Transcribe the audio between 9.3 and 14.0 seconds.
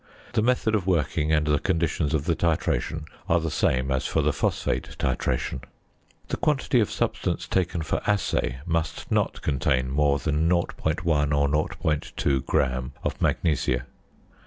contain more than 0.1 or 0.2 gram of magnesia.